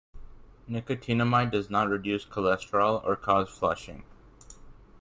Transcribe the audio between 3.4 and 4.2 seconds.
flushing.